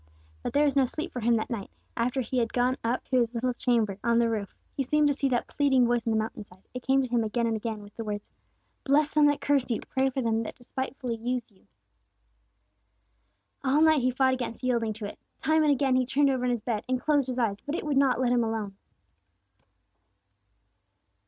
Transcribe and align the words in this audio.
But 0.41 0.53
there 0.53 0.63
was 0.63 0.75
no 0.75 0.85
sleep 0.85 1.11
for 1.11 1.19
him 1.19 1.35
that 1.35 1.51
night, 1.51 1.69
after 1.95 2.21
he 2.21 2.39
had 2.39 2.51
gone 2.53 2.75
up 2.83 3.03
to 3.03 3.19
his 3.19 3.35
little 3.35 3.53
chamber 3.53 3.99
on 4.03 4.17
the 4.17 4.31
roof. 4.31 4.55
He 4.75 4.81
seemed 4.81 5.07
to 5.09 5.13
see 5.13 5.29
that 5.29 5.47
pleading 5.47 5.87
face 5.87 6.07
on 6.07 6.11
the 6.13 6.17
mountain 6.17 6.43
side; 6.43 6.67
it 6.73 6.81
came 6.81 7.03
to 7.03 7.07
him 7.07 7.23
again 7.23 7.45
and 7.45 7.55
again, 7.55 7.83
with 7.83 7.95
the 7.95 8.03
words, 8.03 8.31
"Bless 8.83 9.11
them 9.13 9.27
that 9.27 9.41
curse 9.41 9.69
you! 9.69 9.79
Pray 9.81 10.09
for 10.09 10.23
them 10.23 10.41
that 10.41 10.55
despitefully 10.55 11.17
use 11.17 11.43
you!" 11.51 11.67
All 13.63 13.79
night 13.83 14.01
he 14.01 14.09
fought 14.09 14.33
against 14.33 14.63
yielding 14.63 14.93
to 14.93 15.05
it. 15.05 15.19
Time 15.37 15.61
and 15.61 15.71
again 15.71 15.95
he 15.95 16.03
turned 16.07 16.31
over 16.31 16.45
on 16.45 16.49
his 16.49 16.61
bed, 16.61 16.83
and 16.89 16.99
closed 16.99 17.27
his 17.27 17.37
eyes; 17.37 17.57
but 17.63 17.75
it 17.75 17.85
would 17.85 17.95
not 17.95 18.19
let 18.19 18.31
him 18.31 18.43
alone. 18.43 18.75